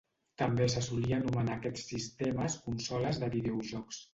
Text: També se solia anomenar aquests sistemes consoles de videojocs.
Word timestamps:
També 0.41 0.67
se 0.73 0.81
solia 0.85 1.19
anomenar 1.21 1.57
aquests 1.61 1.85
sistemes 1.93 2.57
consoles 2.65 3.25
de 3.25 3.33
videojocs. 3.39 4.05